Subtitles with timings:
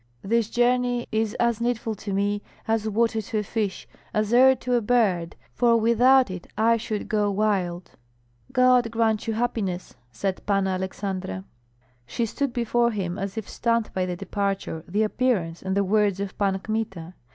[0.23, 4.73] This journey is as needful to me, as water to a fish, as air to
[4.73, 7.91] a bird, for without it I should go wild."
[8.51, 11.45] "God grant you happiness," said Panna Aleksandra.
[12.07, 16.19] She stood before him as if stunned by the departure, the appearance, and the words
[16.19, 17.13] of Pan Kmita.